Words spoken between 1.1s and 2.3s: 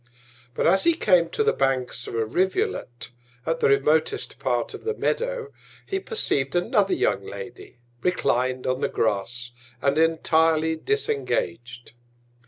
to the Banks of a